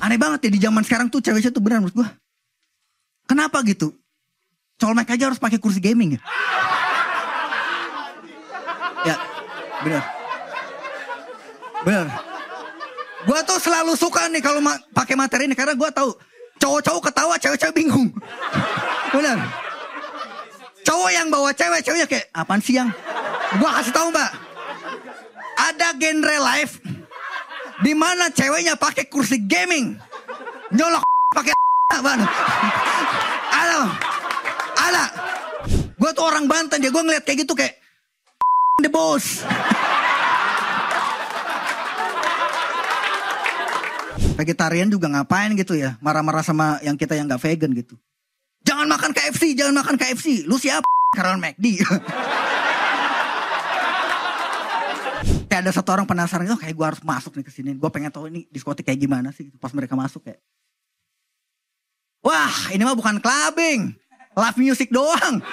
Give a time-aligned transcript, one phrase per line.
[0.00, 2.08] Aneh banget ya di zaman sekarang tuh cewek-cewek tuh benar menurut gue.
[3.28, 3.94] Kenapa gitu?
[4.80, 6.20] Colmek aja harus pakai kursi gaming ya.
[9.06, 9.16] Ya,
[9.84, 10.02] benar.
[11.84, 12.06] Benar.
[13.20, 16.16] Gue tuh selalu suka nih kalau ma pakai materi ini karena gue tahu
[16.58, 18.08] cowok-cowok ketawa, cewek-cewek bingung.
[19.12, 19.38] Benar.
[20.80, 22.88] Cowok yang bawa cewek, ceweknya kayak apaan sih yang?
[23.60, 24.49] Gue kasih tahu mbak.
[25.60, 26.74] Ada genre live
[27.80, 29.96] di mana ceweknya pakai kursi gaming,
[30.72, 31.04] nyolok
[31.36, 31.52] pakai
[32.06, 32.30] banget.
[33.50, 33.78] Ada,
[34.78, 35.04] ada.
[36.00, 37.76] Gue tuh orang Banten ya, gue ngeliat kayak gitu kayak
[38.84, 39.44] the boss.
[44.40, 47.92] Vegetarian juga ngapain gitu ya, marah-marah sama yang kita yang nggak vegan gitu.
[48.64, 50.48] Jangan makan KFC, jangan makan KFC.
[50.48, 50.88] Lu siapa?
[51.12, 51.84] Karena McD.
[55.60, 57.70] Ada satu orang penasaran, oh kayak gue harus masuk nih ke sini.
[57.76, 59.52] Gue pengen tahu ini diskotik kayak gimana sih.
[59.60, 60.40] Pas mereka masuk kayak,
[62.24, 63.92] wah ini mah bukan clubbing,
[64.34, 65.44] live music doang.